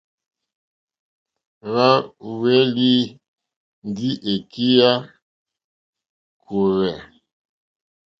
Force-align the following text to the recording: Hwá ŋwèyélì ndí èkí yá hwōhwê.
Hwá 1.69 1.87
ŋwèyélì 2.31 2.91
ndí 3.87 4.09
èkí 4.33 4.65
yá 4.79 4.91
hwōhwê. 6.43 6.91